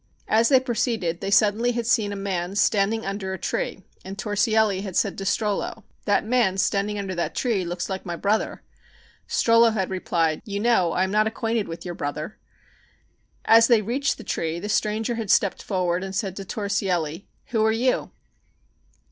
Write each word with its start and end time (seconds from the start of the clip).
As 0.27 0.49
they 0.49 0.59
proceeded 0.59 1.21
they 1.21 1.29
suddenly 1.29 1.73
had 1.73 1.85
seen 1.85 2.11
a 2.11 2.15
man 2.15 2.55
standing 2.55 3.05
under 3.05 3.33
a 3.33 3.37
tree 3.37 3.83
and 4.03 4.17
Torsielli 4.17 4.81
had 4.81 4.95
said 4.95 5.15
to 5.19 5.25
Strollo: 5.25 5.83
"That 6.05 6.25
man 6.25 6.57
standing 6.57 6.97
under 6.97 7.13
that 7.13 7.35
tree 7.35 7.63
looks 7.63 7.87
like 7.87 8.03
my 8.03 8.15
brother." 8.15 8.63
Strollo 9.27 9.71
had 9.73 9.91
replied: 9.91 10.41
"You 10.43 10.59
know 10.59 10.93
I 10.93 11.03
am 11.03 11.11
not 11.11 11.27
acquainted 11.27 11.67
with 11.67 11.85
your 11.85 11.93
brother." 11.93 12.39
As 13.45 13.67
they 13.67 13.83
reached 13.83 14.17
the 14.17 14.23
tree 14.23 14.59
the 14.59 14.69
stranger 14.69 15.13
had 15.13 15.29
stepped 15.29 15.61
forward 15.61 16.03
and 16.03 16.15
said 16.15 16.35
to 16.37 16.45
Torsielli: 16.45 17.27
"Who 17.49 17.63
are 17.63 17.71
you?" 17.71 18.09